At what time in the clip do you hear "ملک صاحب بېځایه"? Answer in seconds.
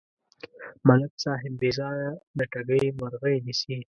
0.87-2.09